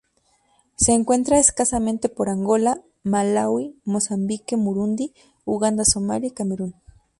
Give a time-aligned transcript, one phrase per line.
[0.77, 5.13] Se encuentra escasamente por Angola Malaui Mozambique Burundi,
[5.45, 6.73] Uganda Somalia y Camerún.